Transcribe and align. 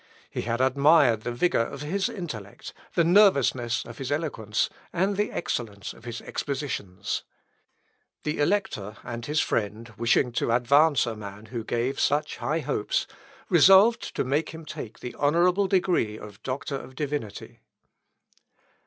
He 0.31 0.41
had 0.41 0.61
admired 0.61 1.21
the 1.21 1.31
vigour 1.31 1.61
of 1.61 1.83
his 1.83 2.09
intellect, 2.09 2.73
the 2.95 3.03
nervousness 3.03 3.85
of 3.85 3.99
his 3.99 4.11
eloquence, 4.11 4.67
and 4.91 5.15
the 5.15 5.31
excellence 5.31 5.93
of 5.93 6.05
his 6.05 6.21
expositions. 6.21 7.21
The 8.23 8.39
elector 8.39 8.97
and 9.03 9.23
his 9.27 9.41
friend, 9.41 9.93
wishing 9.99 10.31
to 10.31 10.53
advance 10.53 11.05
a 11.05 11.15
man 11.15 11.45
who 11.53 11.63
gave 11.63 11.99
such 11.99 12.37
high 12.37 12.61
hopes, 12.61 13.05
resolved 13.47 14.15
to 14.15 14.23
make 14.23 14.49
him 14.55 14.65
take 14.65 15.01
the 15.01 15.13
honourable 15.13 15.67
degree 15.67 16.17
of 16.17 16.41
Doctor 16.41 16.77
of 16.77 16.95
Divinity. 16.95 17.59